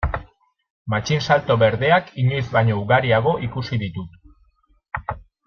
Matxinsalto 0.93 1.57
berdeak 1.63 2.09
inoiz 2.23 2.41
baino 2.57 2.79
ugariago 2.85 3.35
ikusi 3.49 3.81
ditut. 3.85 4.19